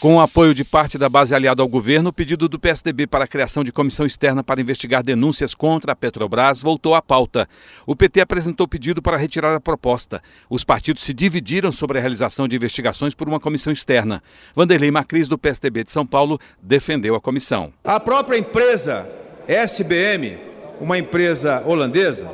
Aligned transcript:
Com 0.00 0.14
o 0.14 0.20
apoio 0.20 0.54
de 0.54 0.62
parte 0.62 0.96
da 0.96 1.08
base 1.08 1.34
aliada 1.34 1.60
ao 1.60 1.66
governo, 1.66 2.10
o 2.10 2.12
pedido 2.12 2.48
do 2.48 2.56
PSDB 2.56 3.04
para 3.08 3.24
a 3.24 3.26
criação 3.26 3.64
de 3.64 3.72
comissão 3.72 4.06
externa 4.06 4.44
para 4.44 4.60
investigar 4.60 5.02
denúncias 5.02 5.56
contra 5.56 5.90
a 5.90 5.96
Petrobras 5.96 6.62
voltou 6.62 6.94
à 6.94 7.02
pauta. 7.02 7.48
O 7.84 7.96
PT 7.96 8.20
apresentou 8.20 8.68
pedido 8.68 9.02
para 9.02 9.16
retirar 9.16 9.56
a 9.56 9.60
proposta. 9.60 10.22
Os 10.48 10.62
partidos 10.62 11.02
se 11.02 11.12
dividiram 11.12 11.72
sobre 11.72 11.98
a 11.98 12.00
realização 12.00 12.46
de 12.46 12.54
investigações 12.54 13.12
por 13.12 13.28
uma 13.28 13.40
comissão 13.40 13.72
externa. 13.72 14.22
Vanderlei 14.54 14.92
Macris, 14.92 15.26
do 15.26 15.36
PSDB 15.36 15.82
de 15.82 15.90
São 15.90 16.06
Paulo, 16.06 16.38
defendeu 16.62 17.16
a 17.16 17.20
comissão. 17.20 17.72
A 17.82 17.98
própria 17.98 18.38
empresa 18.38 19.04
SBM, 19.48 20.38
uma 20.80 20.96
empresa 20.96 21.64
holandesa, 21.66 22.30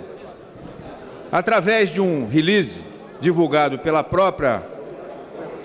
através 1.33 1.95
de 1.95 2.01
um 2.03 2.29
release 2.29 2.79
divulgado 3.23 3.79
pela 3.79 4.05
própria 4.05 4.74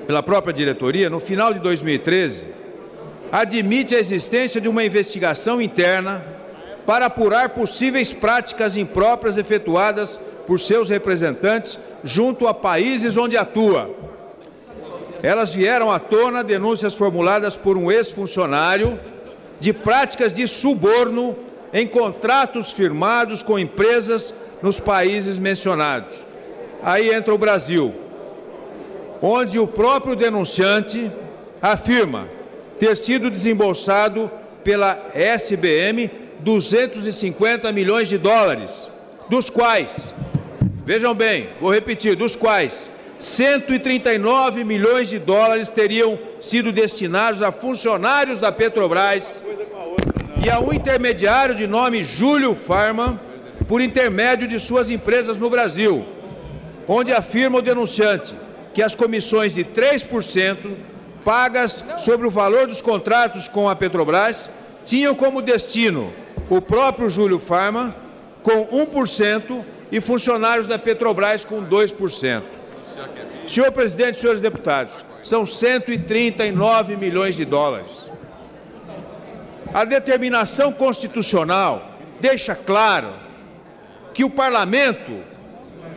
pela 0.09 0.23
própria 0.23 0.52
diretoria, 0.52 1.08
no 1.08 1.20
final 1.20 1.54
de 1.54 1.59
2013, 1.59 2.48
admite 3.31 3.94
a 3.94 4.00
existência 4.00 4.59
de 4.59 4.67
uma 4.67 4.84
investigação 4.84 5.62
interna 5.62 6.26
para 6.84 7.05
apurar 7.05 7.50
possíveis 7.50 8.12
práticas 8.12 8.76
impróprias 8.76 9.38
efetuadas 9.38 10.20
por 10.48 10.59
seus 10.59 10.90
representantes 10.90 11.77
junto 12.03 12.48
a 12.48 12.55
países 12.55 13.17
onde 13.17 13.38
atua. 13.38 13.95
Elas 15.22 15.53
vieram 15.53 15.91
à 15.91 16.00
tona 16.00 16.44
denúncias 16.44 16.95
formuladas 16.95 17.55
por 17.55 17.78
um 17.78 17.91
ex-funcionário 17.91 19.00
de 19.59 19.72
práticas 19.72 20.33
de 20.33 20.48
suborno 20.48 21.36
em 21.72 21.86
contratos 21.86 22.73
firmados 22.73 23.44
com 23.44 23.59
empresas 23.59 24.33
nos 24.59 24.80
países 24.80 25.38
mencionados. 25.38 26.26
Aí 26.81 27.14
entra 27.14 27.31
o 27.31 27.38
Brasil 27.38 28.08
onde 29.22 29.59
o 29.59 29.67
próprio 29.67 30.16
denunciante 30.16 31.12
afirma 31.62 32.28
ter 32.80 32.95
sido 32.95 33.30
desembolsado 33.30 34.31
pela 34.64 35.09
SBM 35.14 36.09
250 36.39 37.72
milhões 37.73 38.08
de 38.08 38.17
dólares, 38.17 38.88
dos 39.30 39.50
quais, 39.50 40.14
vejam 40.86 41.14
bem, 41.14 41.50
vou 41.59 41.72
repetir, 41.72 42.16
dos 42.16 42.36
quais 42.36 42.89
139 43.20 44.64
milhões 44.64 45.09
de 45.09 45.20
dólares 45.20 45.67
teriam 45.67 46.17
sido 46.39 46.72
destinados 46.72 47.42
a 47.42 47.52
funcionários 47.52 48.39
da 48.39 48.50
Petrobras 48.50 49.38
e 50.45 50.50
a 50.50 50.59
um 50.61 50.72
intermediário 50.72 51.54
de 51.54 51.67
nome 51.67 52.02
Júlio 52.02 52.56
Farma, 52.56 53.20
por 53.67 53.81
intermédio 53.81 54.48
de 54.48 54.58
suas 54.58 54.89
empresas 54.89 55.36
no 55.36 55.50
Brasil, 55.50 56.06
onde 56.88 57.11
afirma 57.11 57.58
o 57.59 57.61
denunciante 57.61 58.33
que 58.80 58.83
as 58.83 58.95
comissões 58.95 59.53
de 59.53 59.66
3% 59.66 60.77
pagas 61.25 61.83
sobre 61.97 62.25
o 62.25 62.30
valor 62.30 62.66
dos 62.66 62.80
contratos 62.80 63.45
com 63.45 63.67
a 63.67 63.75
Petrobras 63.75 64.49
tinham 64.86 65.13
como 65.13 65.41
destino 65.41 66.13
o 66.49 66.61
próprio 66.61 67.09
Júlio 67.09 67.39
Farma 67.39 67.94
com 68.41 68.67
1% 68.67 69.66
e 69.91 69.99
funcionários 69.99 70.66
da 70.66 70.80
Petrobras 70.80 71.44
com 71.44 71.61
2%. 71.61 72.41
Senhor 73.45 73.69
presidente, 73.73 74.17
senhores 74.17 74.39
deputados, 74.39 75.03
são 75.21 75.45
139 75.45 76.95
milhões 76.95 77.36
de 77.36 77.43
dólares. 77.43 78.09
A 79.73 79.83
determinação 79.83 80.71
constitucional 80.71 81.97
deixa 82.21 82.55
claro 82.55 83.09
que 84.14 84.23
o 84.23 84.30
parlamento 84.30 85.21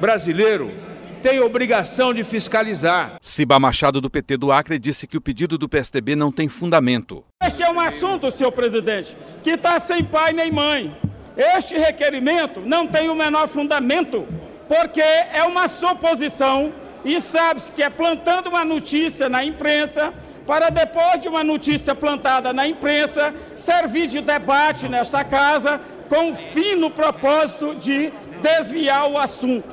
brasileiro 0.01 0.82
tem 1.23 1.39
obrigação 1.41 2.13
de 2.13 2.25
fiscalizar. 2.25 3.17
Ciba 3.23 3.59
Machado, 3.59 4.01
do 4.01 4.11
PT 4.11 4.37
do 4.37 4.51
Acre, 4.51 4.77
disse 4.77 5.07
que 5.07 5.17
o 5.17 5.21
pedido 5.21 5.57
do 5.57 5.69
PSDB 5.69 6.17
não 6.17 6.33
tem 6.33 6.49
fundamento. 6.49 7.25
Este 7.41 7.63
é 7.63 7.71
um 7.71 7.79
assunto, 7.79 8.31
senhor 8.31 8.51
presidente, 8.51 9.17
que 9.43 9.51
está 9.51 9.79
sem 9.79 10.03
pai 10.03 10.33
nem 10.33 10.51
mãe. 10.51 10.95
Este 11.37 11.79
requerimento 11.79 12.61
não 12.61 12.89
tem 12.89 13.09
o 13.09 13.15
menor 13.15 13.47
fundamento, 13.47 14.27
porque 14.67 15.01
é 15.01 15.45
uma 15.45 15.69
suposição 15.69 16.73
e 17.05 17.21
sabe-se 17.21 17.71
que 17.71 17.83
é 17.83 17.89
plantando 17.89 18.49
uma 18.49 18.65
notícia 18.65 19.29
na 19.29 19.45
imprensa 19.45 20.13
para 20.45 20.71
depois 20.71 21.21
de 21.21 21.29
uma 21.29 21.45
notícia 21.45 21.95
plantada 21.95 22.53
na 22.53 22.67
imprensa 22.67 23.33
servir 23.55 24.09
de 24.09 24.21
debate 24.21 24.89
nesta 24.89 25.25
casa 25.25 25.81
com 26.09 26.33
o 26.33 26.35
fino 26.35 26.91
propósito 26.91 27.77
de 27.77 28.13
desviar 28.43 29.09
o 29.09 29.17
assunto. 29.17 29.72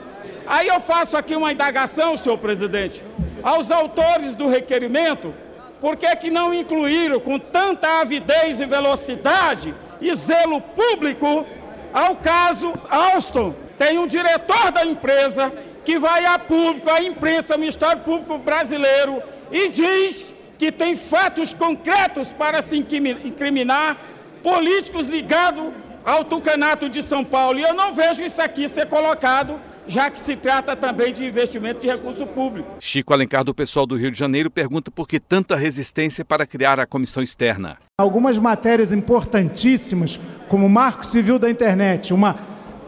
Aí 0.49 0.67
eu 0.67 0.79
faço 0.79 1.15
aqui 1.15 1.35
uma 1.35 1.51
indagação, 1.51 2.17
senhor 2.17 2.39
presidente, 2.39 3.03
aos 3.43 3.69
autores 3.69 4.33
do 4.33 4.47
requerimento, 4.47 5.31
por 5.79 5.95
que, 5.95 6.13
que 6.15 6.31
não 6.31 6.51
incluíram 6.51 7.19
com 7.19 7.37
tanta 7.37 8.01
avidez 8.01 8.59
e 8.59 8.65
velocidade 8.65 9.75
e 10.01 10.11
zelo 10.15 10.59
público 10.59 11.45
ao 11.93 12.15
caso 12.15 12.73
Alstom? 12.89 13.53
Tem 13.77 13.99
um 13.99 14.07
diretor 14.07 14.71
da 14.71 14.83
empresa 14.83 15.53
que 15.85 15.99
vai 15.99 16.25
a 16.25 16.39
público, 16.39 16.89
à 16.89 16.99
imprensa, 16.99 17.53
ao 17.53 17.59
Ministério 17.59 18.01
Público 18.01 18.39
Brasileiro 18.39 19.21
e 19.51 19.69
diz 19.69 20.33
que 20.57 20.71
tem 20.71 20.95
fatos 20.95 21.53
concretos 21.53 22.33
para 22.33 22.59
se 22.63 22.75
incriminar 22.75 23.97
políticos 24.41 25.05
ligados 25.05 25.71
ao 26.03 26.25
tucanato 26.25 26.89
de 26.89 27.03
São 27.03 27.23
Paulo. 27.23 27.59
E 27.59 27.61
eu 27.61 27.75
não 27.75 27.93
vejo 27.93 28.23
isso 28.23 28.41
aqui 28.41 28.67
ser 28.67 28.87
colocado 28.87 29.68
já 29.89 30.07
que 30.11 30.19
se 30.19 30.35
trata 30.35 30.75
também 30.75 31.11
de 31.11 31.25
investimento 31.25 31.81
de 31.81 31.87
recurso 31.87 32.25
público. 32.27 32.75
Chico 32.79 33.11
Alencar, 33.11 33.43
do 33.43 33.55
pessoal 33.55 33.87
do 33.87 33.95
Rio 33.95 34.11
de 34.11 34.17
Janeiro, 34.17 34.51
pergunta 34.51 34.91
por 34.91 35.07
que 35.07 35.19
tanta 35.19 35.55
resistência 35.55 36.23
para 36.23 36.45
criar 36.45 36.79
a 36.79 36.85
comissão 36.85 37.23
externa. 37.23 37.77
Algumas 37.97 38.37
matérias 38.37 38.91
importantíssimas, 38.91 40.19
como 40.47 40.67
o 40.67 40.69
Marco 40.69 41.03
Civil 41.03 41.39
da 41.39 41.49
Internet, 41.49 42.13
uma 42.13 42.35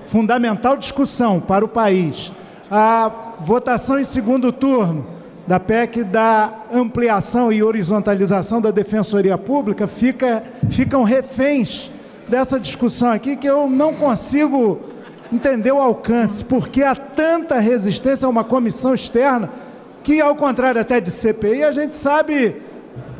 fundamental 0.05 0.77
discussão 0.77 1.39
para 1.39 1.65
o 1.65 1.67
país, 1.67 2.31
a 2.69 3.11
votação 3.39 3.99
em 3.99 4.03
segundo 4.03 4.51
turno 4.51 5.07
da 5.47 5.59
PEC 5.59 6.03
da 6.03 6.53
ampliação 6.71 7.51
e 7.51 7.63
horizontalização 7.63 8.61
da 8.61 8.69
Defensoria 8.69 9.39
Pública, 9.39 9.87
fica, 9.87 10.43
ficam 10.69 11.03
reféns 11.03 11.89
dessa 12.29 12.59
discussão 12.59 13.11
aqui 13.11 13.35
que 13.35 13.47
eu 13.47 13.67
não 13.67 13.95
consigo 13.95 14.90
entender 15.31 15.71
o 15.71 15.79
alcance, 15.79 16.43
porque 16.43 16.83
há 16.83 16.95
tanta 16.95 17.59
resistência 17.59 18.25
a 18.25 18.29
uma 18.29 18.43
comissão 18.43 18.93
externa 18.93 19.49
que, 20.03 20.19
ao 20.19 20.35
contrário 20.35 20.81
até 20.81 20.99
de 20.99 21.11
CPI, 21.11 21.63
a 21.63 21.71
gente 21.71 21.95
sabe 21.95 22.55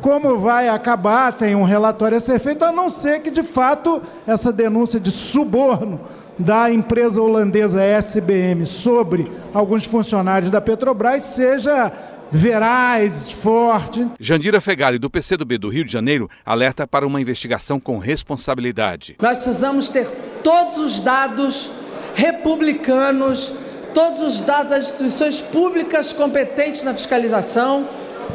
como 0.00 0.36
vai 0.36 0.68
acabar, 0.68 1.32
tem 1.32 1.54
um 1.54 1.62
relatório 1.62 2.16
a 2.16 2.20
ser 2.20 2.38
feito, 2.38 2.64
a 2.64 2.72
não 2.72 2.90
ser 2.90 3.20
que, 3.20 3.30
de 3.30 3.42
fato, 3.42 4.02
essa 4.26 4.52
denúncia 4.52 4.98
de 4.98 5.10
suborno 5.10 6.00
da 6.38 6.70
empresa 6.70 7.22
holandesa 7.22 7.82
SBM 7.82 8.66
sobre 8.66 9.30
alguns 9.54 9.84
funcionários 9.84 10.50
da 10.50 10.60
Petrobras 10.60 11.24
seja 11.24 11.92
veraz, 12.32 13.30
forte. 13.30 14.06
Jandira 14.18 14.60
Fegali, 14.60 14.98
do 14.98 15.10
PCdoB 15.10 15.58
do 15.58 15.68
Rio 15.68 15.84
de 15.84 15.92
Janeiro, 15.92 16.28
alerta 16.44 16.86
para 16.86 17.06
uma 17.06 17.20
investigação 17.20 17.78
com 17.78 17.98
responsabilidade. 17.98 19.16
Nós 19.20 19.36
precisamos 19.38 19.90
ter 19.90 20.10
todos 20.42 20.78
os 20.78 20.98
dados 20.98 21.70
republicanos, 22.14 23.52
todos 23.94 24.22
os 24.22 24.40
dados 24.40 24.70
das 24.70 24.84
instituições 24.84 25.40
públicas 25.40 26.12
competentes 26.12 26.82
na 26.82 26.94
fiscalização, 26.94 27.88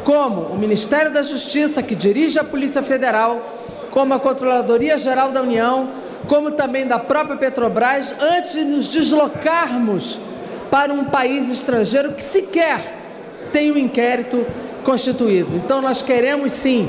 como 0.04 0.42
o 0.42 0.58
Ministério 0.58 1.12
da 1.12 1.22
Justiça, 1.22 1.82
que 1.82 1.94
dirige 1.94 2.38
a 2.38 2.44
Polícia 2.44 2.82
Federal, 2.82 3.56
como 3.90 4.14
a 4.14 4.20
Controladoria 4.20 4.98
Geral 4.98 5.30
da 5.30 5.42
União, 5.42 5.88
como 6.26 6.50
também 6.50 6.86
da 6.86 6.98
própria 6.98 7.36
Petrobras, 7.36 8.14
antes 8.20 8.52
de 8.52 8.64
nos 8.64 8.88
deslocarmos 8.88 10.18
para 10.70 10.92
um 10.92 11.04
país 11.04 11.48
estrangeiro 11.48 12.12
que 12.12 12.22
sequer 12.22 12.96
tem 13.52 13.72
um 13.72 13.78
inquérito 13.78 14.46
constituído. 14.84 15.56
Então, 15.56 15.80
nós 15.80 16.02
queremos 16.02 16.52
sim 16.52 16.88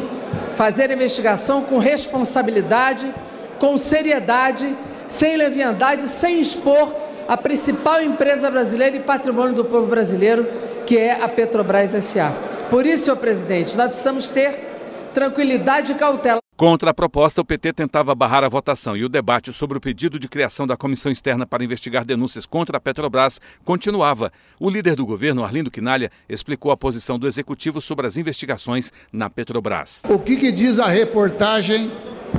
fazer 0.56 0.92
a 0.92 0.94
investigação 0.94 1.62
com 1.64 1.78
responsabilidade, 1.78 3.14
com 3.58 3.78
seriedade 3.78 4.76
sem 5.10 5.36
leviandade, 5.36 6.08
sem 6.08 6.40
expor 6.40 6.96
a 7.28 7.36
principal 7.36 8.02
empresa 8.02 8.50
brasileira 8.50 8.96
e 8.96 9.02
patrimônio 9.02 9.54
do 9.54 9.66
povo 9.66 9.88
brasileiro, 9.88 10.48
que 10.86 10.98
é 10.98 11.22
a 11.22 11.28
Petrobras 11.28 11.92
SA. 12.04 12.32
Por 12.70 12.86
isso, 12.86 13.06
senhor 13.06 13.18
presidente, 13.18 13.76
nós 13.76 13.88
precisamos 13.88 14.30
ter 14.30 14.70
tranquilidade 15.14 15.92
e 15.92 15.96
cautela. 15.96 16.40
Contra 16.56 16.92
a 16.92 16.94
proposta, 16.94 17.40
o 17.40 17.46
PT 17.46 17.74
tentava 17.74 18.14
barrar 18.14 18.44
a 18.44 18.50
votação 18.50 18.96
e 18.96 19.04
o 19.04 19.10
debate 19.10 19.54
sobre 19.54 19.78
o 19.78 19.82
pedido 19.82 20.20
de 20.20 20.28
criação 20.28 20.68
da 20.68 20.76
comissão 20.76 21.12
externa 21.12 21.46
para 21.46 21.64
investigar 21.64 22.04
denúncias 22.04 22.46
contra 22.46 22.78
a 22.78 22.82
Petrobras 22.82 23.40
continuava. 23.64 24.32
O 24.60 24.70
líder 24.70 24.96
do 24.96 25.06
governo, 25.06 25.44
Arlindo 25.44 25.72
Quinalha, 25.72 26.12
explicou 26.28 26.72
a 26.72 26.78
posição 26.78 27.18
do 27.18 27.28
executivo 27.28 27.80
sobre 27.80 28.08
as 28.08 28.18
investigações 28.18 28.92
na 29.12 29.30
Petrobras. 29.30 30.04
O 30.10 30.20
que, 30.20 30.36
que 30.36 30.52
diz 30.52 30.80
a 30.80 30.88
reportagem 30.88 31.92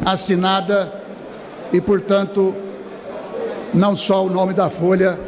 assinada 0.04 0.99
e, 1.72 1.80
portanto, 1.80 2.54
não 3.72 3.94
só 3.94 4.24
o 4.24 4.30
nome 4.30 4.52
da 4.52 4.68
Folha, 4.68 5.18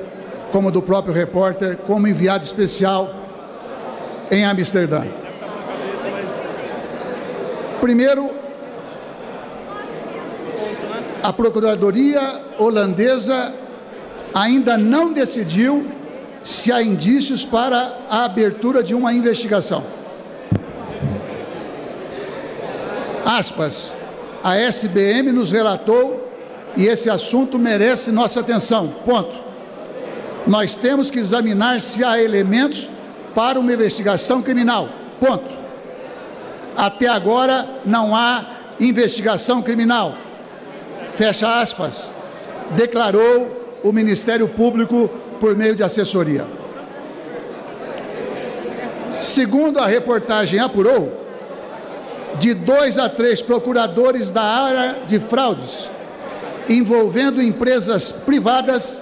como 0.50 0.70
do 0.70 0.82
próprio 0.82 1.14
repórter, 1.14 1.76
como 1.78 2.06
enviado 2.06 2.44
especial 2.44 3.14
em 4.30 4.44
Amsterdã? 4.44 5.04
Primeiro, 7.80 8.30
a 11.22 11.32
Procuradoria 11.32 12.42
holandesa 12.58 13.54
ainda 14.34 14.76
não 14.76 15.12
decidiu 15.12 15.86
se 16.42 16.72
há 16.72 16.82
indícios 16.82 17.44
para 17.44 17.98
a 18.10 18.24
abertura 18.24 18.82
de 18.82 18.94
uma 18.94 19.12
investigação. 19.12 19.84
Aspas, 23.24 23.96
a 24.42 24.56
SBM 24.56 25.30
nos 25.30 25.52
relatou 25.52 26.21
e 26.76 26.86
esse 26.86 27.10
assunto 27.10 27.58
merece 27.58 28.10
nossa 28.10 28.40
atenção. 28.40 28.88
Ponto. 29.04 29.40
Nós 30.46 30.74
temos 30.74 31.10
que 31.10 31.18
examinar 31.18 31.80
se 31.80 32.04
há 32.04 32.20
elementos 32.20 32.88
para 33.34 33.58
uma 33.60 33.72
investigação 33.72 34.42
criminal. 34.42 34.88
Ponto. 35.20 35.62
Até 36.76 37.06
agora 37.06 37.68
não 37.84 38.14
há 38.14 38.44
investigação 38.80 39.62
criminal 39.62 40.16
fecha 41.12 41.60
aspas, 41.60 42.12
declarou 42.72 43.80
o 43.82 43.92
Ministério 43.92 44.48
Público 44.48 45.08
por 45.38 45.56
meio 45.56 45.74
de 45.74 45.82
assessoria. 45.82 46.46
Segundo 49.18 49.78
a 49.78 49.86
reportagem 49.86 50.58
apurou, 50.58 51.20
de 52.38 52.54
dois 52.54 52.98
a 52.98 53.08
três 53.08 53.42
procuradores 53.42 54.32
da 54.32 54.42
área 54.42 54.96
de 55.06 55.20
fraudes 55.20 55.90
envolvendo 56.68 57.42
empresas 57.42 58.12
privadas 58.12 59.00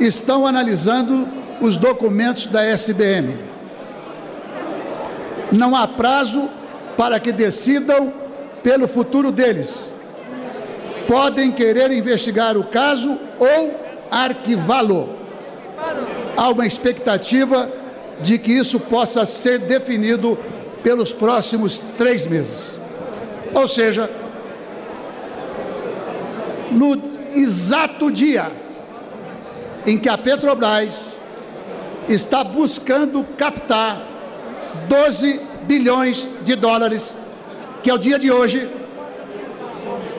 estão 0.00 0.46
analisando 0.46 1.26
os 1.60 1.76
documentos 1.76 2.46
da 2.46 2.64
SBM. 2.64 3.38
Não 5.50 5.74
há 5.74 5.88
prazo 5.88 6.48
para 6.96 7.18
que 7.18 7.32
decidam 7.32 8.12
pelo 8.62 8.86
futuro 8.86 9.32
deles 9.32 9.90
podem 11.08 11.50
querer 11.50 11.90
investigar 11.90 12.56
o 12.58 12.64
caso 12.64 13.18
ou 13.38 13.74
arquivá-lo. 14.10 15.16
Há 16.36 16.50
uma 16.50 16.66
expectativa 16.66 17.72
de 18.20 18.36
que 18.38 18.52
isso 18.52 18.78
possa 18.78 19.24
ser 19.24 19.60
definido 19.60 20.38
pelos 20.82 21.10
próximos 21.10 21.80
três 21.96 22.26
meses. 22.26 22.72
Ou 23.54 23.66
seja, 23.66 24.08
no 26.78 27.00
exato 27.34 28.10
dia 28.10 28.50
em 29.86 29.98
que 29.98 30.08
a 30.08 30.16
Petrobras 30.16 31.18
está 32.08 32.44
buscando 32.44 33.24
captar 33.36 34.00
12 34.88 35.40
bilhões 35.64 36.28
de 36.42 36.54
dólares, 36.54 37.16
que 37.82 37.90
é 37.90 37.94
o 37.94 37.98
dia 37.98 38.18
de 38.18 38.30
hoje 38.30 38.68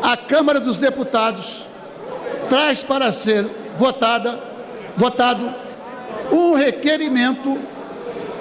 a 0.01 0.15
Câmara 0.15 0.59
dos 0.59 0.77
Deputados 0.77 1.65
traz 2.47 2.81
para 2.83 3.11
ser 3.11 3.45
votada, 3.75 4.39
votado 4.97 5.53
um 6.31 6.53
requerimento 6.55 7.59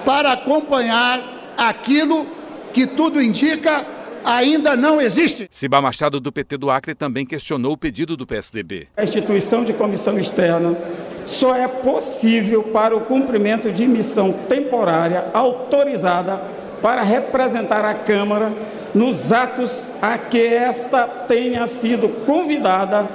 para 0.04 0.32
acompanhar 0.32 1.22
aquilo 1.56 2.26
que 2.72 2.86
tudo 2.86 3.20
indica 3.20 3.84
ainda 4.28 4.76
não 4.76 5.00
existe. 5.00 5.48
Ciba 5.50 5.80
Machado, 5.80 6.20
do 6.20 6.30
PT 6.30 6.58
do 6.58 6.70
Acre, 6.70 6.94
também 6.94 7.24
questionou 7.24 7.72
o 7.72 7.76
pedido 7.76 8.16
do 8.16 8.26
PSDB. 8.26 8.88
A 8.96 9.02
instituição 9.02 9.64
de 9.64 9.72
comissão 9.72 10.18
externa 10.18 10.76
só 11.24 11.56
é 11.56 11.66
possível 11.66 12.64
para 12.64 12.94
o 12.94 13.00
cumprimento 13.00 13.72
de 13.72 13.86
missão 13.86 14.32
temporária 14.32 15.26
autorizada 15.32 16.42
para 16.82 17.02
representar 17.02 17.84
a 17.84 17.94
Câmara 17.94 18.52
nos 18.94 19.32
atos 19.32 19.88
a 20.00 20.16
que 20.18 20.40
esta 20.40 21.06
tenha 21.06 21.66
sido 21.66 22.08
convidada 22.24 23.08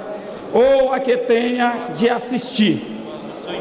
ou 0.52 0.92
a 0.92 1.00
que 1.00 1.16
tenha 1.16 1.90
de 1.94 2.08
assistir. 2.08 2.82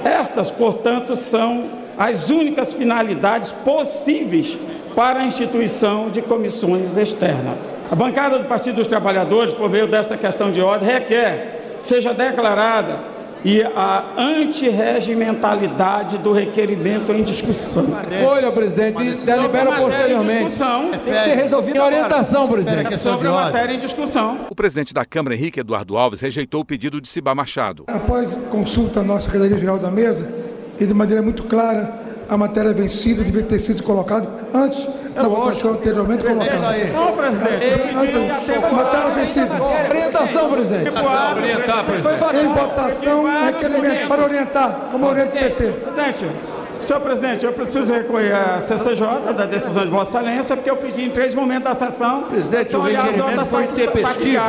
Estas, 0.03 0.49
portanto, 0.49 1.15
são 1.15 1.69
as 1.97 2.29
únicas 2.29 2.73
finalidades 2.73 3.51
possíveis 3.51 4.57
para 4.95 5.19
a 5.19 5.25
instituição 5.25 6.09
de 6.09 6.21
comissões 6.21 6.97
externas. 6.97 7.75
A 7.89 7.95
bancada 7.95 8.39
do 8.39 8.45
Partido 8.45 8.75
dos 8.75 8.87
Trabalhadores, 8.87 9.53
por 9.53 9.69
meio 9.69 9.87
desta 9.87 10.17
questão 10.17 10.51
de 10.51 10.61
ordem, 10.61 10.89
requer 10.89 11.77
seja 11.79 12.13
declarada 12.13 13.13
e 13.43 13.61
a 13.61 14.05
antirregimentalidade 14.17 16.17
do 16.17 16.31
requerimento 16.31 17.11
em 17.11 17.21
discussão. 17.23 17.87
Olha, 18.25 18.49
presidente, 18.51 18.97
delibera 19.25 19.73
posteriormente. 19.73 20.45
Discussão, 20.45 20.91
tem 20.91 21.13
que 21.13 21.19
ser 21.19 21.35
resolvido 21.35 21.75
em 21.75 21.81
orientação, 21.81 22.47
presidente. 22.47 22.93
É 22.93 22.97
sobre 22.97 23.27
a 23.27 23.31
matéria 23.31 23.73
em 23.73 23.79
discussão. 23.79 24.37
O 24.49 24.55
presidente 24.55 24.93
da 24.93 25.03
Câmara, 25.03 25.35
Henrique 25.35 25.59
Eduardo 25.59 25.97
Alves, 25.97 26.21
rejeitou 26.21 26.61
o 26.61 26.65
pedido 26.65 27.01
de 27.01 27.09
Cibá 27.09 27.35
Machado. 27.35 27.83
Após 27.87 28.33
consulta 28.49 29.01
à 29.01 29.03
nossa 29.03 29.25
Secretaria-Geral 29.25 29.77
da 29.77 29.91
Mesa, 29.91 30.33
e 30.79 30.85
de 30.85 30.93
maneira 30.93 31.21
muito 31.21 31.43
clara, 31.43 32.02
a 32.29 32.37
matéria 32.37 32.73
vencida 32.73 33.23
devia 33.23 33.43
ter 33.43 33.59
sido 33.59 33.83
colocada 33.83 34.27
antes 34.53 34.87
é 35.15 35.21
da 35.21 35.27
votação 35.27 35.71
anteriormente 35.73 36.23
colocada. 36.23 36.77
Não, 36.91 37.15
presidente. 37.15 37.65
Antes, 37.95 38.47
matéria 38.71 39.09
vencida. 39.11 39.63
Orientação, 39.89 40.51
presidente. 40.51 40.89
Orientar, 40.89 41.85
presidente. 41.85 42.35
Em 42.35 42.47
votação, 42.47 43.25
requerimento 43.45 44.07
para 44.07 44.23
orientar, 44.23 44.79
como 44.91 45.07
orienta 45.07 45.29
o 45.29 45.39
PT. 45.39 45.63
Presidente, 45.71 46.31
senhor 46.79 46.99
presidente, 46.99 47.45
eu 47.45 47.53
preciso 47.53 47.93
recorrer 47.93 48.33
à 48.33 48.59
CCJ, 48.59 49.33
da 49.37 49.45
decisão 49.45 49.83
de 49.83 49.89
Vossa 49.89 50.17
Excelência, 50.17 50.55
porque 50.55 50.69
eu 50.69 50.77
pedi 50.77 51.05
em 51.05 51.11
três 51.11 51.35
momentos 51.35 51.65
da 51.65 51.73
sessão. 51.75 52.23
Presidente, 52.23 52.75
o 52.75 52.81
requerimento 52.81 53.45
foi 53.45 53.63
intempestivo. 53.65 54.41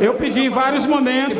Eu 0.00 0.14
pedi 0.14 0.40
em 0.40 0.50
vários 0.50 0.84
momentos. 0.84 1.38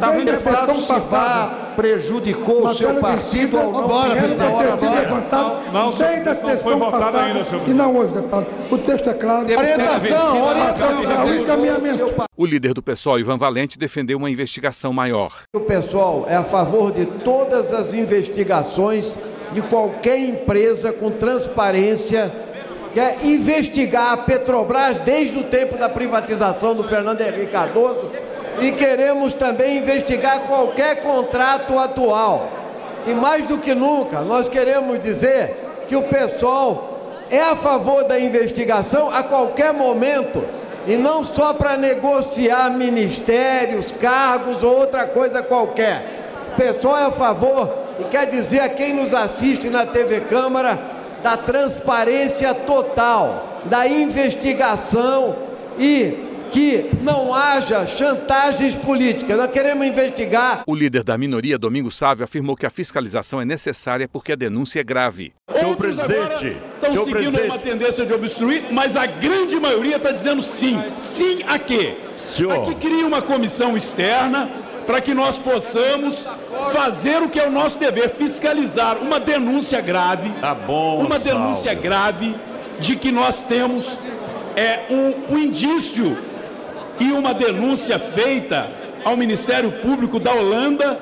Desde 0.00 0.30
a 0.30 0.36
sessão 0.36 0.82
passada 0.82 1.63
prejudicou 1.74 2.64
o 2.64 2.74
seu 2.74 2.94
partido 2.96 3.58
ao 3.58 3.72
não 3.72 3.88
bora, 3.88 4.14
ter 4.14 4.72
sido 4.72 4.94
levantado 4.94 5.72
não, 5.72 5.90
desde 5.90 6.28
a 6.28 6.34
sessão 6.34 6.78
passada 6.78 7.22
ainda, 7.22 7.42
e 7.66 7.70
não 7.70 7.94
houve, 7.94 8.14
deputado. 8.14 8.46
O 8.70 8.78
texto 8.78 9.10
é 9.10 9.14
claro. 9.14 9.46
Orientação, 9.46 10.44
orientação. 10.44 11.34
encaminhamento. 11.34 12.14
O 12.36 12.46
líder 12.46 12.74
do 12.74 12.82
PSOL, 12.82 13.18
Ivan 13.18 13.36
Valente, 13.36 13.78
defendeu 13.78 14.18
uma 14.18 14.30
investigação 14.30 14.92
maior. 14.92 15.42
O 15.54 15.60
pessoal 15.60 16.26
é 16.28 16.36
a 16.36 16.44
favor 16.44 16.92
de 16.92 17.06
todas 17.06 17.72
as 17.72 17.94
investigações 17.94 19.18
de 19.52 19.62
qualquer 19.62 20.18
empresa 20.18 20.92
com 20.92 21.10
transparência 21.10 22.32
quer 22.94 23.24
investigar 23.24 24.12
a 24.12 24.16
Petrobras 24.16 25.00
desde 25.00 25.38
o 25.38 25.44
tempo 25.44 25.76
da 25.76 25.88
privatização 25.88 26.74
do 26.74 26.84
Fernando 26.84 27.20
Henrique 27.20 27.50
Cardoso 27.50 28.08
e 28.60 28.72
queremos 28.72 29.34
também 29.34 29.78
investigar 29.78 30.40
qualquer 30.46 31.02
contrato 31.02 31.78
atual. 31.78 32.48
E 33.06 33.12
mais 33.12 33.46
do 33.46 33.58
que 33.58 33.74
nunca, 33.74 34.20
nós 34.20 34.48
queremos 34.48 35.02
dizer 35.02 35.56
que 35.88 35.96
o 35.96 36.02
pessoal 36.02 36.94
é 37.30 37.40
a 37.40 37.56
favor 37.56 38.04
da 38.04 38.18
investigação 38.18 39.14
a 39.14 39.22
qualquer 39.22 39.72
momento 39.72 40.42
e 40.86 40.96
não 40.96 41.24
só 41.24 41.52
para 41.52 41.76
negociar 41.76 42.70
ministérios, 42.70 43.90
cargos 43.90 44.62
ou 44.62 44.78
outra 44.78 45.06
coisa 45.06 45.42
qualquer. 45.42 46.24
O 46.52 46.56
pessoal 46.56 46.98
é 46.98 47.04
a 47.04 47.10
favor 47.10 47.70
e 47.98 48.04
quer 48.04 48.26
dizer 48.26 48.60
a 48.60 48.68
quem 48.68 48.92
nos 48.92 49.12
assiste 49.14 49.68
na 49.68 49.86
TV 49.86 50.20
Câmara 50.20 50.78
da 51.22 51.36
transparência 51.36 52.52
total, 52.54 53.44
da 53.64 53.88
investigação 53.88 55.36
e 55.78 56.23
que 56.54 56.88
não 57.02 57.34
haja 57.34 57.84
chantagens 57.84 58.76
políticas. 58.76 59.36
Nós 59.36 59.50
queremos 59.50 59.84
investigar. 59.84 60.62
O 60.68 60.74
líder 60.74 61.02
da 61.02 61.18
minoria, 61.18 61.58
Domingos 61.58 61.96
Sávio, 61.96 62.22
afirmou 62.22 62.54
que 62.54 62.64
a 62.64 62.70
fiscalização 62.70 63.40
é 63.40 63.44
necessária 63.44 64.06
porque 64.06 64.30
a 64.30 64.36
denúncia 64.36 64.78
é 64.78 64.84
grave. 64.84 65.34
Senhor 65.52 65.76
presidente, 65.76 66.56
estão 66.76 66.92
seguindo 66.92 67.10
presidente. 67.10 67.46
uma 67.46 67.58
tendência 67.58 68.06
de 68.06 68.12
obstruir, 68.12 68.66
mas 68.70 68.94
a 68.94 69.04
grande 69.04 69.58
maioria 69.58 69.96
está 69.96 70.12
dizendo 70.12 70.42
sim. 70.42 70.80
Sim 70.96 71.42
a 71.48 71.58
quê? 71.58 71.96
Senhor. 72.32 72.52
A 72.52 72.60
que 72.66 72.76
cria 72.76 73.04
uma 73.04 73.20
comissão 73.20 73.76
externa 73.76 74.48
para 74.86 75.00
que 75.00 75.12
nós 75.12 75.36
possamos 75.36 76.30
fazer 76.70 77.20
o 77.20 77.28
que 77.28 77.40
é 77.40 77.48
o 77.48 77.50
nosso 77.50 77.80
dever, 77.80 78.08
fiscalizar 78.10 78.98
uma 78.98 79.18
denúncia 79.18 79.80
grave. 79.80 80.30
Tá 80.40 80.54
bom, 80.54 81.04
uma 81.04 81.18
denúncia 81.18 81.74
grave 81.74 82.32
de 82.78 82.94
que 82.94 83.10
nós 83.10 83.42
temos 83.42 83.98
é 84.54 84.84
um, 84.88 85.34
um 85.34 85.38
indício 85.38 86.16
e 87.00 87.12
uma 87.12 87.34
denúncia 87.34 87.98
feita 87.98 88.70
ao 89.04 89.16
Ministério 89.16 89.70
Público 89.80 90.18
da 90.18 90.32
Holanda 90.32 90.98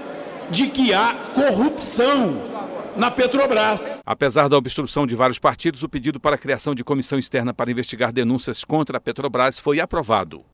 de 0.50 0.66
que 0.66 0.92
há 0.92 1.14
corrupção 1.34 2.50
na 2.96 3.10
Petrobras. 3.10 4.00
Apesar 4.04 4.48
da 4.48 4.56
obstrução 4.56 5.06
de 5.06 5.14
vários 5.14 5.38
partidos, 5.38 5.82
o 5.82 5.88
pedido 5.88 6.20
para 6.20 6.36
a 6.36 6.38
criação 6.38 6.74
de 6.74 6.84
comissão 6.84 7.18
externa 7.18 7.54
para 7.54 7.70
investigar 7.70 8.12
denúncias 8.12 8.64
contra 8.64 8.98
a 8.98 9.00
Petrobras 9.00 9.58
foi 9.58 9.80
aprovado. 9.80 10.44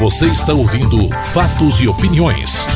Você 0.00 0.26
está 0.28 0.54
ouvindo 0.54 1.10
Fatos 1.34 1.80
e 1.80 1.88
Opiniões. 1.88 2.66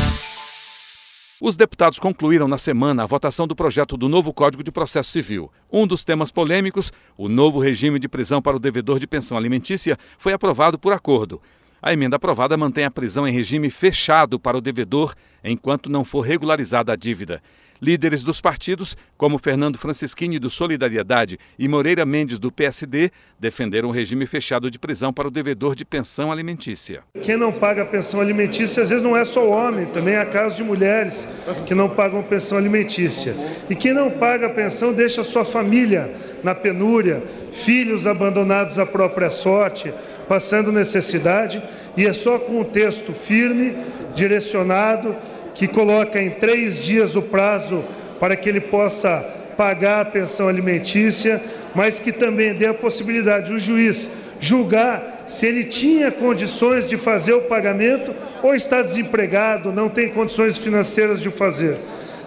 Os 1.46 1.56
deputados 1.56 1.98
concluíram 1.98 2.48
na 2.48 2.56
semana 2.56 3.02
a 3.02 3.06
votação 3.06 3.46
do 3.46 3.54
projeto 3.54 3.98
do 3.98 4.08
novo 4.08 4.32
Código 4.32 4.64
de 4.64 4.72
Processo 4.72 5.10
Civil. 5.10 5.52
Um 5.70 5.86
dos 5.86 6.02
temas 6.02 6.30
polêmicos, 6.30 6.90
o 7.18 7.28
novo 7.28 7.58
regime 7.58 7.98
de 7.98 8.08
prisão 8.08 8.40
para 8.40 8.56
o 8.56 8.58
devedor 8.58 8.98
de 8.98 9.06
pensão 9.06 9.36
alimentícia, 9.36 9.98
foi 10.16 10.32
aprovado 10.32 10.78
por 10.78 10.94
acordo. 10.94 11.42
A 11.82 11.92
emenda 11.92 12.16
aprovada 12.16 12.56
mantém 12.56 12.86
a 12.86 12.90
prisão 12.90 13.28
em 13.28 13.30
regime 13.30 13.68
fechado 13.68 14.40
para 14.40 14.56
o 14.56 14.60
devedor 14.62 15.14
enquanto 15.44 15.90
não 15.90 16.02
for 16.02 16.22
regularizada 16.22 16.94
a 16.94 16.96
dívida. 16.96 17.42
Líderes 17.80 18.22
dos 18.22 18.40
partidos, 18.40 18.96
como 19.16 19.38
Fernando 19.38 19.78
Francischini 19.78 20.38
do 20.38 20.48
Solidariedade 20.48 21.38
e 21.58 21.68
Moreira 21.68 22.06
Mendes 22.06 22.38
do 22.38 22.50
PSD, 22.50 23.10
defenderam 23.38 23.88
o 23.88 23.92
regime 23.92 24.26
fechado 24.26 24.70
de 24.70 24.78
prisão 24.78 25.12
para 25.12 25.28
o 25.28 25.30
devedor 25.30 25.74
de 25.74 25.84
pensão 25.84 26.30
alimentícia. 26.30 27.02
Quem 27.22 27.36
não 27.36 27.52
paga 27.52 27.84
pensão 27.84 28.20
alimentícia 28.20 28.82
às 28.82 28.90
vezes 28.90 29.02
não 29.02 29.16
é 29.16 29.24
só 29.24 29.48
homem, 29.48 29.86
também 29.86 30.16
há 30.16 30.24
casos 30.24 30.56
de 30.56 30.64
mulheres 30.64 31.28
que 31.66 31.74
não 31.74 31.88
pagam 31.88 32.22
pensão 32.22 32.56
alimentícia. 32.56 33.34
E 33.68 33.74
quem 33.74 33.92
não 33.92 34.10
paga 34.10 34.48
pensão 34.48 34.92
deixa 34.92 35.24
sua 35.24 35.44
família 35.44 36.14
na 36.42 36.54
penúria, 36.54 37.22
filhos 37.52 38.06
abandonados 38.06 38.78
à 38.78 38.86
própria 38.86 39.30
sorte, 39.30 39.92
passando 40.28 40.72
necessidade, 40.72 41.62
e 41.96 42.06
é 42.06 42.12
só 42.12 42.38
com 42.38 42.60
um 42.60 42.64
texto 42.64 43.12
firme, 43.12 43.76
direcionado, 44.14 45.14
que 45.54 45.68
coloca 45.68 46.20
em 46.20 46.30
três 46.30 46.82
dias 46.82 47.16
o 47.16 47.22
prazo 47.22 47.84
para 48.18 48.36
que 48.36 48.48
ele 48.48 48.60
possa 48.60 49.24
pagar 49.56 50.00
a 50.00 50.04
pensão 50.04 50.48
alimentícia, 50.48 51.40
mas 51.74 52.00
que 52.00 52.12
também 52.12 52.54
dê 52.54 52.66
a 52.66 52.74
possibilidade 52.74 53.50
do 53.52 53.58
juiz 53.58 54.10
julgar 54.40 55.24
se 55.26 55.46
ele 55.46 55.64
tinha 55.64 56.10
condições 56.10 56.86
de 56.86 56.96
fazer 56.96 57.32
o 57.32 57.42
pagamento 57.42 58.14
ou 58.42 58.54
está 58.54 58.82
desempregado, 58.82 59.72
não 59.72 59.88
tem 59.88 60.08
condições 60.08 60.58
financeiras 60.58 61.20
de 61.20 61.30
fazer. 61.30 61.76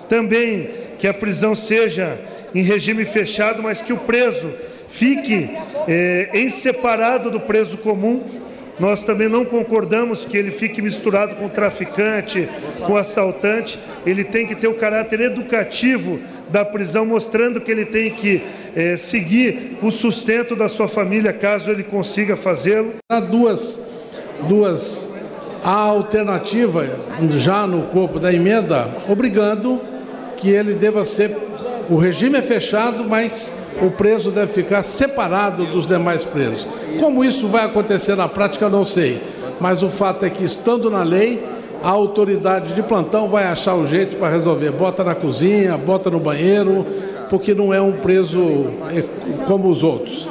Também 0.10 0.70
que 0.98 1.08
a 1.08 1.14
prisão 1.14 1.54
seja 1.54 2.18
em 2.56 2.64
regime 2.64 3.06
fechado, 3.06 3.62
mas 3.62 3.82
que 3.82 3.94
o 3.94 3.98
preso 3.98 4.52
fique 4.90 5.52
eh, 5.88 6.30
em 6.34 6.50
separado 6.50 7.30
do 7.30 7.40
preso 7.40 7.78
comum 7.78 8.24
nós 8.80 9.04
também 9.04 9.28
não 9.28 9.44
concordamos 9.44 10.24
que 10.24 10.38
ele 10.38 10.52
fique 10.52 10.82
misturado 10.82 11.36
com 11.36 11.50
traficante, 11.50 12.48
com 12.86 12.96
assaltante. 12.96 13.80
Ele 14.06 14.24
tem 14.24 14.46
que 14.46 14.56
ter 14.56 14.68
o 14.68 14.76
caráter 14.76 15.20
educativo 15.22 16.20
da 16.50 16.64
prisão, 16.64 17.06
mostrando 17.06 17.60
que 17.60 17.72
ele 17.72 17.86
tem 17.86 18.12
que 18.12 18.44
é, 18.76 18.96
seguir 18.96 19.78
o 19.82 19.90
sustento 19.90 20.56
da 20.56 20.70
sua 20.70 20.88
família, 20.88 21.34
caso 21.34 21.72
ele 21.72 21.84
consiga 21.84 22.36
fazê-lo. 22.36 22.94
Há 23.10 23.20
duas, 23.20 23.90
duas 24.48 25.08
a 25.64 25.72
alternativa 25.72 26.86
já 27.36 27.66
no 27.66 27.84
corpo 27.84 28.20
da 28.20 28.32
emenda, 28.32 28.90
obrigando 29.08 29.82
que 30.38 30.50
ele 30.50 30.74
deva 30.74 31.04
ser. 31.04 31.36
O 31.90 31.98
regime 31.98 32.38
é 32.38 32.42
fechado, 32.42 33.04
mas 33.04 33.54
o 33.82 33.92
preso 33.92 34.32
deve 34.32 34.52
ficar 34.52 34.84
separado 34.84 35.66
dos 35.66 35.88
demais 35.88 36.24
presos. 36.24 36.68
Como 37.00 37.24
isso 37.24 37.48
vai 37.48 37.66
acontecer 37.66 38.16
na 38.16 38.28
prática, 38.28 38.70
não 38.70 38.84
sei. 38.84 39.22
Mas 39.60 39.84
o 39.84 39.90
fato 39.90 40.26
é 40.26 40.30
que, 40.30 40.44
estando 40.44 40.90
na 40.90 41.04
lei, 41.04 41.44
a 41.84 41.90
autoridade 41.90 42.74
de 42.74 42.82
plantão 42.82 43.28
vai 43.28 43.46
achar 43.46 43.76
o 43.76 43.86
jeito 43.86 44.18
para 44.18 44.30
resolver. 44.30 44.72
Bota 44.72 45.04
na 45.04 45.16
cozinha, 45.16 45.78
bota 45.78 46.10
no 46.10 46.20
banheiro, 46.20 46.86
porque 47.30 47.54
não 47.54 47.74
é 47.74 47.82
um 47.82 47.94
preso 47.94 48.42
é, 48.90 49.04
como 49.46 49.70
os 49.70 49.84
outros. 49.84 50.28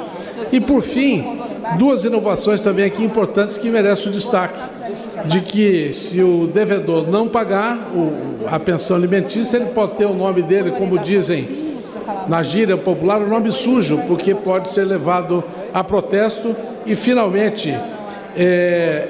E 0.51 0.59
por 0.59 0.81
fim, 0.81 1.39
duas 1.77 2.03
inovações 2.03 2.61
também 2.61 2.85
aqui 2.85 3.03
importantes 3.03 3.57
que 3.57 3.69
merecem 3.69 4.09
o 4.09 4.11
destaque. 4.11 4.77
De 5.25 5.41
que 5.41 5.91
se 5.93 6.21
o 6.21 6.47
devedor 6.47 7.07
não 7.09 7.27
pagar 7.27 7.89
a 8.45 8.59
pensão 8.59 8.95
alimentícia, 8.95 9.57
ele 9.57 9.65
pode 9.67 9.93
ter 9.93 10.05
o 10.05 10.13
nome 10.13 10.43
dele, 10.43 10.71
como 10.71 10.99
dizem 10.99 11.66
na 12.27 12.43
gíria 12.43 12.77
popular, 12.77 13.21
o 13.21 13.27
nome 13.27 13.51
sujo, 13.51 13.99
porque 14.07 14.33
pode 14.33 14.69
ser 14.69 14.83
levado 14.83 15.43
a 15.73 15.83
protesto 15.83 16.55
e, 16.85 16.95
finalmente, 16.95 17.69
é, 18.35 19.07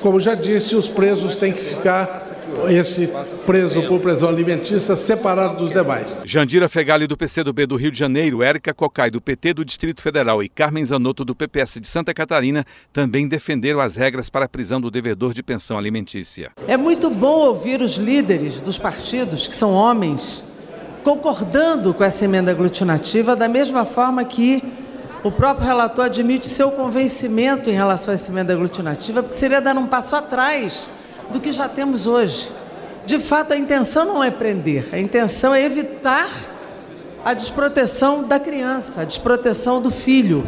como 0.00 0.20
já 0.20 0.34
disse, 0.34 0.76
os 0.76 0.88
presos 0.88 1.36
têm 1.36 1.52
que 1.52 1.60
ficar, 1.60 2.22
esse 2.68 3.10
preso 3.44 3.82
por 3.82 4.00
prisão 4.00 4.28
alimentícia, 4.28 4.96
separado 4.96 5.56
dos 5.56 5.72
demais. 5.72 6.18
Jandira 6.24 6.68
Fegali, 6.68 7.06
do 7.06 7.16
PCdoB 7.16 7.66
do 7.66 7.76
Rio 7.76 7.90
de 7.90 7.98
Janeiro, 7.98 8.42
Érica 8.42 8.72
Cocai, 8.72 9.10
do 9.10 9.20
PT 9.20 9.54
do 9.54 9.64
Distrito 9.64 10.02
Federal 10.02 10.42
e 10.42 10.48
Carmen 10.48 10.84
Zanotto, 10.84 11.24
do 11.24 11.34
PPS 11.34 11.80
de 11.80 11.88
Santa 11.88 12.14
Catarina, 12.14 12.64
também 12.92 13.28
defenderam 13.28 13.80
as 13.80 13.96
regras 13.96 14.30
para 14.30 14.44
a 14.44 14.48
prisão 14.48 14.80
do 14.80 14.90
devedor 14.90 15.32
de 15.32 15.42
pensão 15.42 15.76
alimentícia. 15.76 16.52
É 16.66 16.76
muito 16.76 17.10
bom 17.10 17.46
ouvir 17.48 17.82
os 17.82 17.96
líderes 17.96 18.62
dos 18.62 18.78
partidos, 18.78 19.48
que 19.48 19.54
são 19.54 19.72
homens, 19.72 20.44
concordando 21.08 21.94
com 21.94 22.04
essa 22.04 22.26
emenda 22.26 22.50
aglutinativa, 22.50 23.34
da 23.34 23.48
mesma 23.48 23.86
forma 23.86 24.22
que 24.24 24.62
o 25.24 25.32
próprio 25.32 25.66
relator 25.66 26.04
admite 26.04 26.46
seu 26.46 26.70
convencimento 26.70 27.70
em 27.70 27.72
relação 27.72 28.12
a 28.12 28.14
essa 28.14 28.30
emenda 28.30 28.52
aglutinativa, 28.52 29.22
porque 29.22 29.36
seria 29.36 29.58
dar 29.58 29.76
um 29.78 29.86
passo 29.86 30.14
atrás 30.14 30.88
do 31.30 31.40
que 31.40 31.50
já 31.50 31.66
temos 31.68 32.06
hoje. 32.06 32.50
De 33.06 33.18
fato, 33.18 33.54
a 33.54 33.56
intenção 33.56 34.04
não 34.04 34.22
é 34.22 34.30
prender, 34.30 34.88
a 34.92 34.98
intenção 34.98 35.54
é 35.54 35.62
evitar 35.62 36.28
a 37.24 37.32
desproteção 37.32 38.22
da 38.22 38.38
criança, 38.38 39.00
a 39.00 39.04
desproteção 39.04 39.80
do 39.80 39.90
filho. 39.90 40.46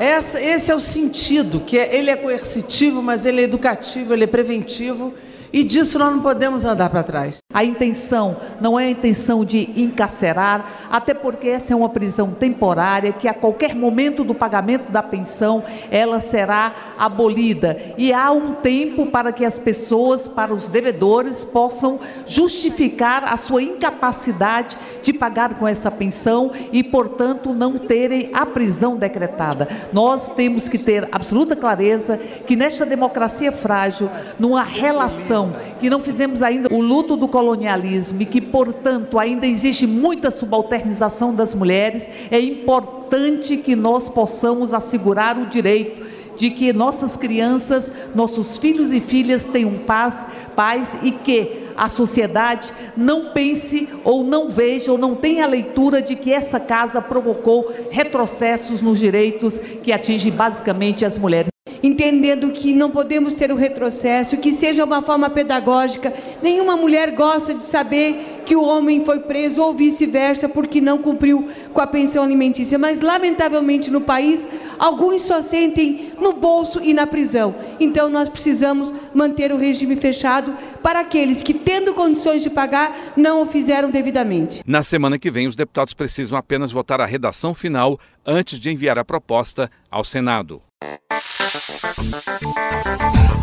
Essa, 0.00 0.40
esse 0.42 0.70
é 0.70 0.74
o 0.74 0.80
sentido, 0.80 1.60
que 1.60 1.78
é, 1.78 1.96
ele 1.96 2.10
é 2.10 2.16
coercitivo, 2.16 3.00
mas 3.00 3.24
ele 3.24 3.40
é 3.40 3.44
educativo, 3.44 4.12
ele 4.12 4.24
é 4.24 4.26
preventivo 4.26 5.14
e 5.52 5.62
disso 5.62 5.98
nós 5.98 6.12
não 6.12 6.20
podemos 6.20 6.64
andar 6.64 6.90
para 6.90 7.02
trás. 7.02 7.38
A 7.56 7.64
intenção 7.64 8.36
não 8.60 8.78
é 8.78 8.84
a 8.84 8.90
intenção 8.90 9.42
de 9.42 9.70
encarcerar, 9.80 10.88
até 10.90 11.14
porque 11.14 11.48
essa 11.48 11.72
é 11.72 11.76
uma 11.76 11.88
prisão 11.88 12.32
temporária 12.32 13.14
que 13.14 13.26
a 13.26 13.32
qualquer 13.32 13.74
momento 13.74 14.22
do 14.22 14.34
pagamento 14.34 14.92
da 14.92 15.02
pensão 15.02 15.64
ela 15.90 16.20
será 16.20 16.74
abolida 16.98 17.94
e 17.96 18.12
há 18.12 18.30
um 18.30 18.56
tempo 18.56 19.06
para 19.06 19.32
que 19.32 19.42
as 19.42 19.58
pessoas, 19.58 20.28
para 20.28 20.52
os 20.52 20.68
devedores 20.68 21.44
possam 21.44 21.98
justificar 22.26 23.24
a 23.24 23.38
sua 23.38 23.62
incapacidade 23.62 24.76
de 25.02 25.14
pagar 25.14 25.54
com 25.54 25.66
essa 25.66 25.90
pensão 25.90 26.52
e, 26.70 26.82
portanto, 26.82 27.54
não 27.54 27.78
terem 27.78 28.28
a 28.34 28.44
prisão 28.44 28.96
decretada. 28.96 29.66
Nós 29.94 30.28
temos 30.28 30.68
que 30.68 30.76
ter 30.76 31.08
absoluta 31.10 31.56
clareza 31.56 32.18
que 32.46 32.54
nesta 32.54 32.84
democracia 32.84 33.50
frágil, 33.50 34.10
numa 34.38 34.62
relação 34.62 35.56
que 35.80 35.88
não 35.88 36.00
fizemos 36.00 36.42
ainda 36.42 36.68
o 36.70 36.82
luto 36.82 37.16
do 37.16 37.26
colonialismo 37.46 38.22
e 38.22 38.26
que, 38.26 38.40
portanto, 38.40 39.18
ainda 39.18 39.46
existe 39.46 39.86
muita 39.86 40.32
subalternização 40.32 41.32
das 41.32 41.54
mulheres, 41.54 42.08
é 42.28 42.40
importante 42.40 43.56
que 43.56 43.76
nós 43.76 44.08
possamos 44.08 44.74
assegurar 44.74 45.38
o 45.38 45.46
direito 45.46 46.04
de 46.36 46.50
que 46.50 46.72
nossas 46.72 47.16
crianças, 47.16 47.90
nossos 48.14 48.58
filhos 48.58 48.90
e 48.92 49.00
filhas 49.00 49.46
tenham 49.46 49.74
paz, 49.86 50.26
paz 50.56 50.94
e 51.02 51.12
que 51.12 51.66
a 51.76 51.88
sociedade 51.88 52.72
não 52.96 53.32
pense 53.32 53.88
ou 54.02 54.24
não 54.24 54.50
veja 54.50 54.90
ou 54.90 54.98
não 54.98 55.14
tenha 55.14 55.44
a 55.44 55.48
leitura 55.48 56.02
de 56.02 56.16
que 56.16 56.32
essa 56.32 56.58
casa 56.58 57.00
provocou 57.00 57.72
retrocessos 57.90 58.82
nos 58.82 58.98
direitos 58.98 59.58
que 59.82 59.92
atingem 59.92 60.32
basicamente 60.32 61.04
as 61.04 61.16
mulheres 61.16 61.55
entendendo 61.82 62.50
que 62.50 62.72
não 62.72 62.90
podemos 62.90 63.34
ter 63.34 63.50
o 63.50 63.56
retrocesso, 63.56 64.36
que 64.36 64.52
seja 64.52 64.84
uma 64.84 65.02
forma 65.02 65.30
pedagógica. 65.30 66.12
Nenhuma 66.42 66.76
mulher 66.76 67.12
gosta 67.12 67.54
de 67.54 67.62
saber 67.62 68.36
que 68.44 68.54
o 68.54 68.62
homem 68.62 69.04
foi 69.04 69.20
preso 69.20 69.60
ou 69.60 69.74
vice-versa 69.74 70.48
porque 70.48 70.80
não 70.80 70.98
cumpriu 70.98 71.48
com 71.74 71.80
a 71.80 71.86
pensão 71.86 72.22
alimentícia. 72.22 72.78
Mas, 72.78 73.00
lamentavelmente, 73.00 73.90
no 73.90 74.00
país, 74.00 74.46
alguns 74.78 75.22
só 75.22 75.42
sentem 75.42 76.12
no 76.20 76.32
bolso 76.32 76.80
e 76.82 76.94
na 76.94 77.06
prisão. 77.06 77.54
Então, 77.80 78.08
nós 78.08 78.28
precisamos 78.28 78.94
manter 79.12 79.52
o 79.52 79.56
regime 79.56 79.96
fechado 79.96 80.54
para 80.82 81.00
aqueles 81.00 81.42
que, 81.42 81.52
tendo 81.52 81.92
condições 81.92 82.42
de 82.42 82.48
pagar, 82.48 83.12
não 83.16 83.42
o 83.42 83.46
fizeram 83.46 83.90
devidamente. 83.90 84.62
Na 84.64 84.82
semana 84.82 85.18
que 85.18 85.30
vem, 85.30 85.48
os 85.48 85.56
deputados 85.56 85.92
precisam 85.92 86.38
apenas 86.38 86.70
votar 86.70 87.00
a 87.00 87.06
redação 87.06 87.54
final 87.54 87.98
antes 88.24 88.60
de 88.60 88.70
enviar 88.70 88.98
a 88.98 89.04
proposta 89.04 89.70
ao 89.90 90.04
Senado. 90.04 90.62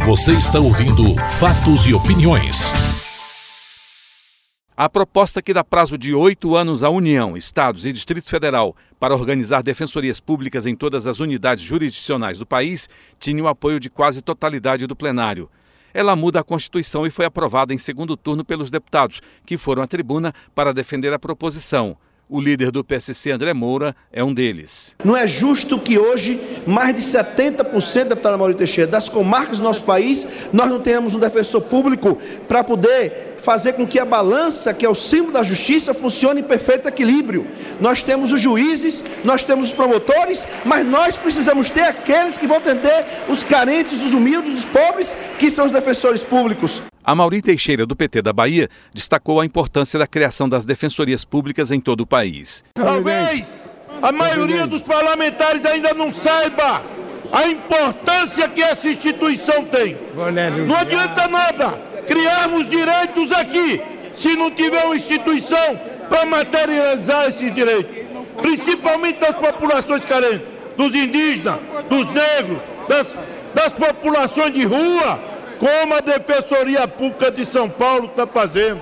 Você 0.05 0.33
está 0.33 0.59
ouvindo 0.59 1.15
Fatos 1.39 1.87
e 1.87 1.93
Opiniões. 1.93 2.73
A 4.75 4.89
proposta 4.89 5.41
que 5.41 5.53
dá 5.53 5.63
prazo 5.63 5.97
de 5.97 6.13
oito 6.13 6.55
anos 6.55 6.83
à 6.83 6.89
União, 6.89 7.37
Estados 7.37 7.85
e 7.85 7.93
Distrito 7.93 8.29
Federal 8.29 8.75
para 8.99 9.15
organizar 9.15 9.63
defensorias 9.63 10.19
públicas 10.19 10.65
em 10.65 10.75
todas 10.75 11.07
as 11.07 11.19
unidades 11.19 11.63
jurisdicionais 11.63 12.39
do 12.39 12.45
país 12.45 12.89
tinha 13.19 13.41
o 13.41 13.47
apoio 13.47 13.79
de 13.79 13.89
quase 13.89 14.21
totalidade 14.21 14.85
do 14.85 14.95
plenário. 14.95 15.49
Ela 15.93 16.15
muda 16.15 16.41
a 16.41 16.43
Constituição 16.43 17.05
e 17.05 17.11
foi 17.11 17.25
aprovada 17.25 17.73
em 17.73 17.77
segundo 17.77 18.17
turno 18.17 18.43
pelos 18.43 18.69
deputados, 18.69 19.21
que 19.45 19.57
foram 19.57 19.83
à 19.83 19.87
tribuna 19.87 20.33
para 20.53 20.73
defender 20.73 21.13
a 21.13 21.19
proposição. 21.19 21.95
O 22.29 22.39
líder 22.39 22.71
do 22.71 22.83
PSC, 22.83 23.31
André 23.31 23.53
Moura, 23.53 23.95
é 24.11 24.23
um 24.23 24.33
deles. 24.33 24.95
Não 25.03 25.15
é 25.15 25.27
justo 25.27 25.77
que 25.77 25.99
hoje 25.99 26.41
mais 26.65 26.95
de 26.95 27.01
70%, 27.01 28.05
deputada 28.05 28.37
Maurício 28.37 28.57
Teixeira, 28.57 28.89
das 28.89 29.09
comarcas 29.09 29.57
do 29.57 29.63
nosso 29.63 29.83
país, 29.83 30.25
nós 30.51 30.69
não 30.69 30.79
tenhamos 30.79 31.13
um 31.13 31.19
defensor 31.19 31.61
público 31.61 32.17
para 32.47 32.63
poder 32.63 33.35
fazer 33.39 33.73
com 33.73 33.85
que 33.85 33.99
a 33.99 34.05
balança, 34.05 34.73
que 34.73 34.85
é 34.85 34.89
o 34.89 34.95
símbolo 34.95 35.33
da 35.33 35.43
justiça, 35.43 35.93
funcione 35.93 36.39
em 36.39 36.43
perfeito 36.43 36.87
equilíbrio. 36.87 37.45
Nós 37.81 38.01
temos 38.01 38.31
os 38.31 38.39
juízes, 38.39 39.03
nós 39.23 39.43
temos 39.43 39.67
os 39.67 39.73
promotores, 39.73 40.47
mas 40.63 40.87
nós 40.87 41.17
precisamos 41.17 41.69
ter 41.69 41.83
aqueles 41.83 42.37
que 42.37 42.47
vão 42.47 42.57
atender 42.57 43.05
os 43.27 43.43
carentes, 43.43 44.01
os 44.01 44.13
humildes, 44.13 44.57
os 44.57 44.65
pobres, 44.65 45.15
que 45.37 45.51
são 45.51 45.65
os 45.65 45.73
defensores 45.73 46.23
públicos. 46.23 46.81
A 47.05 47.13
Mauri 47.13 47.41
Teixeira, 47.41 47.85
do 47.85 47.97
PT 47.97 48.21
da 48.21 48.31
Bahia, 48.31 48.69
destacou 48.93 49.41
a 49.41 49.45
importância 49.45 49.99
da 49.99 50.07
criação 50.07 50.47
das 50.47 50.63
defensorias 50.63 51.25
públicas 51.25 51.69
em 51.69 51.81
todo 51.81 52.01
o 52.01 52.07
país. 52.07 52.63
Talvez 52.75 53.75
a 54.01 54.09
maioria 54.13 54.65
dos 54.65 54.81
parlamentares 54.81 55.65
ainda 55.65 55.93
não 55.93 56.13
saiba 56.13 56.81
a 57.29 57.45
importância 57.47 58.47
que 58.47 58.63
essa 58.63 58.87
instituição 58.87 59.65
tem. 59.65 59.97
Não 60.65 60.77
adianta 60.77 61.27
nada 61.27 61.71
criarmos 62.07 62.69
direitos 62.69 63.33
aqui 63.33 63.81
se 64.13 64.37
não 64.37 64.49
tiver 64.49 64.85
uma 64.85 64.95
instituição 64.95 65.77
para 66.07 66.25
materializar 66.25 67.27
esses 67.27 67.53
direitos, 67.53 67.91
principalmente 68.41 69.19
das 69.19 69.35
populações 69.35 70.05
carentes, 70.05 70.47
dos 70.77 70.95
indígenas, 70.95 71.59
dos 71.89 72.07
negros, 72.07 72.59
das, 72.87 73.19
das 73.53 73.73
populações 73.73 74.53
de 74.53 74.63
rua 74.63 75.32
como 75.59 75.93
a 75.93 75.99
Defensoria 75.99 76.87
Pública 76.87 77.31
de 77.31 77.45
São 77.45 77.69
Paulo 77.69 78.05
está 78.05 78.25
fazendo, 78.27 78.81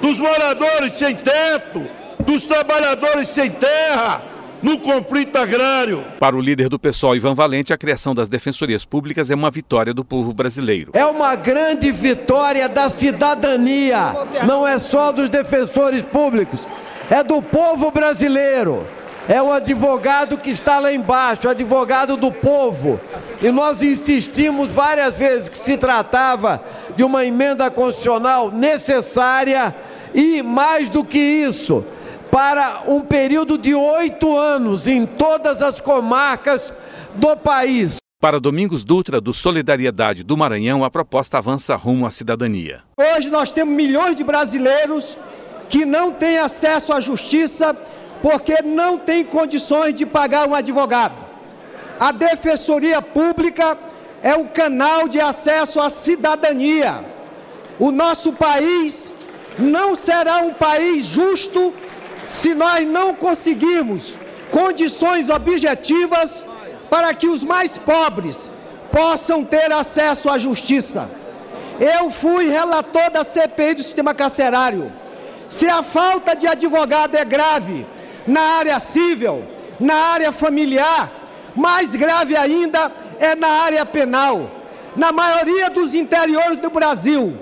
dos 0.00 0.18
moradores 0.18 0.94
sem 0.94 1.14
teto, 1.16 1.86
dos 2.20 2.44
trabalhadores 2.44 3.28
sem 3.28 3.50
terra, 3.50 4.22
no 4.62 4.78
conflito 4.78 5.36
agrário. 5.36 6.04
Para 6.18 6.36
o 6.36 6.40
líder 6.40 6.68
do 6.68 6.78
PSOL, 6.78 7.14
Ivan 7.14 7.34
Valente, 7.34 7.72
a 7.72 7.78
criação 7.78 8.14
das 8.14 8.28
defensorias 8.28 8.84
públicas 8.84 9.30
é 9.30 9.34
uma 9.34 9.50
vitória 9.50 9.94
do 9.94 10.04
povo 10.04 10.32
brasileiro. 10.32 10.90
É 10.94 11.06
uma 11.06 11.36
grande 11.36 11.92
vitória 11.92 12.68
da 12.68 12.90
cidadania, 12.90 14.14
não 14.46 14.66
é 14.66 14.78
só 14.78 15.12
dos 15.12 15.28
defensores 15.28 16.04
públicos, 16.04 16.66
é 17.10 17.22
do 17.22 17.40
povo 17.40 17.90
brasileiro 17.90 18.86
é 19.28 19.42
o 19.42 19.52
advogado 19.52 20.38
que 20.38 20.48
está 20.48 20.78
lá 20.78 20.90
embaixo, 20.90 21.46
o 21.46 21.50
advogado 21.50 22.16
do 22.16 22.32
povo. 22.32 22.98
E 23.40 23.50
nós 23.52 23.82
insistimos 23.82 24.72
várias 24.72 25.16
vezes 25.16 25.48
que 25.48 25.56
se 25.56 25.76
tratava 25.76 26.60
de 26.96 27.04
uma 27.04 27.24
emenda 27.24 27.70
constitucional 27.70 28.50
necessária 28.50 29.74
e, 30.12 30.42
mais 30.42 30.88
do 30.88 31.04
que 31.04 31.18
isso, 31.18 31.84
para 32.30 32.82
um 32.86 33.00
período 33.00 33.56
de 33.56 33.74
oito 33.74 34.36
anos 34.36 34.86
em 34.88 35.06
todas 35.06 35.62
as 35.62 35.80
comarcas 35.80 36.74
do 37.14 37.36
país. 37.36 37.96
Para 38.20 38.40
Domingos 38.40 38.82
Dutra, 38.82 39.20
do 39.20 39.32
Solidariedade 39.32 40.24
do 40.24 40.36
Maranhão, 40.36 40.82
a 40.82 40.90
proposta 40.90 41.38
avança 41.38 41.76
rumo 41.76 42.04
à 42.04 42.10
cidadania. 42.10 42.80
Hoje 42.98 43.30
nós 43.30 43.52
temos 43.52 43.72
milhões 43.72 44.16
de 44.16 44.24
brasileiros 44.24 45.16
que 45.68 45.84
não 45.84 46.10
têm 46.10 46.38
acesso 46.38 46.92
à 46.92 47.00
justiça 47.00 47.76
porque 48.20 48.60
não 48.62 48.98
tem 48.98 49.24
condições 49.24 49.94
de 49.94 50.04
pagar 50.04 50.48
um 50.48 50.54
advogado. 50.56 51.27
A 51.98 52.12
Defensoria 52.12 53.02
Pública 53.02 53.76
é 54.22 54.34
um 54.36 54.46
canal 54.46 55.08
de 55.08 55.20
acesso 55.20 55.80
à 55.80 55.90
cidadania. 55.90 57.04
O 57.78 57.90
nosso 57.90 58.32
país 58.32 59.12
não 59.58 59.96
será 59.96 60.38
um 60.38 60.54
país 60.54 61.06
justo 61.06 61.74
se 62.28 62.54
nós 62.54 62.86
não 62.86 63.14
conseguirmos 63.14 64.16
condições 64.50 65.28
objetivas 65.28 66.44
para 66.88 67.12
que 67.14 67.26
os 67.26 67.42
mais 67.42 67.76
pobres 67.76 68.50
possam 68.92 69.44
ter 69.44 69.70
acesso 69.72 70.30
à 70.30 70.38
justiça. 70.38 71.10
Eu 71.80 72.10
fui 72.10 72.48
relator 72.48 73.10
da 73.10 73.24
CPI 73.24 73.74
do 73.74 73.82
sistema 73.82 74.14
carcerário. 74.14 74.92
Se 75.48 75.66
a 75.68 75.82
falta 75.82 76.34
de 76.34 76.46
advogado 76.46 77.16
é 77.16 77.24
grave, 77.24 77.86
na 78.26 78.40
área 78.40 78.78
civil, 78.78 79.44
na 79.80 79.94
área 79.94 80.32
familiar, 80.32 81.10
mais 81.58 81.96
grave 81.96 82.36
ainda 82.36 82.92
é 83.18 83.34
na 83.34 83.48
área 83.48 83.84
penal. 83.84 84.48
Na 84.94 85.10
maioria 85.10 85.68
dos 85.68 85.92
interiores 85.92 86.58
do 86.58 86.70
Brasil, 86.70 87.36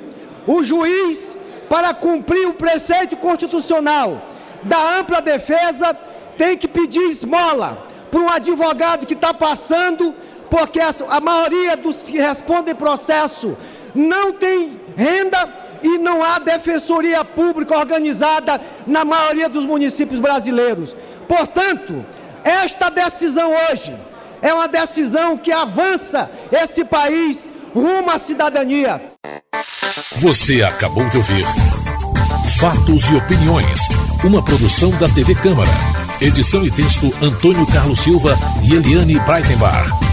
o 0.46 0.62
juiz, 0.62 1.36
para 1.68 1.92
cumprir 1.92 2.48
o 2.48 2.54
preceito 2.54 3.14
constitucional 3.16 4.22
da 4.62 4.98
ampla 4.98 5.20
defesa, 5.20 5.94
tem 6.36 6.56
que 6.56 6.66
pedir 6.66 7.02
esmola 7.02 7.86
para 8.10 8.20
um 8.20 8.30
advogado 8.30 9.06
que 9.06 9.14
está 9.14 9.34
passando, 9.34 10.14
porque 10.50 10.80
a 10.80 11.20
maioria 11.20 11.76
dos 11.76 12.02
que 12.02 12.18
respondem 12.18 12.74
processo 12.74 13.56
não 13.94 14.32
tem 14.32 14.80
renda 14.96 15.40
e 15.82 15.98
não 15.98 16.22
há 16.22 16.38
defensoria 16.38 17.22
pública 17.24 17.76
organizada 17.78 18.60
na 18.86 19.04
maioria 19.04 19.48
dos 19.48 19.66
municípios 19.66 20.20
brasileiros. 20.20 20.96
Portanto, 21.28 22.04
esta 22.46 22.88
decisão 22.88 23.52
hoje 23.52 23.92
é 24.40 24.54
uma 24.54 24.68
decisão 24.68 25.36
que 25.36 25.50
avança 25.50 26.30
esse 26.52 26.84
país 26.84 27.50
rumo 27.74 28.08
à 28.08 28.18
cidadania. 28.18 29.00
Você 30.18 30.62
acabou 30.62 31.08
de 31.08 31.16
ouvir 31.16 31.44
Fatos 32.60 33.04
e 33.10 33.16
Opiniões, 33.16 33.80
uma 34.24 34.42
produção 34.42 34.90
da 34.92 35.08
TV 35.08 35.34
Câmara. 35.34 35.72
Edição 36.20 36.64
e 36.64 36.70
texto 36.70 37.12
Antônio 37.20 37.66
Carlos 37.66 38.00
Silva 38.00 38.38
e 38.62 38.74
Eliane 38.74 39.18
Breitenbach. 39.20 40.05